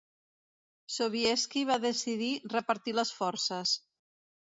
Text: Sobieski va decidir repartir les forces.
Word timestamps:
Sobieski 0.93 1.63
va 1.73 1.79
decidir 1.85 2.33
repartir 2.57 2.99
les 3.01 3.15
forces. 3.23 3.79